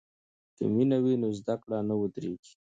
[0.57, 2.53] که مینه وي نو زده کړه نه ودریږي.